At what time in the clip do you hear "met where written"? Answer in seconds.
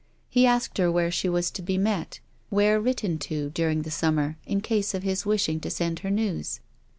1.77-3.19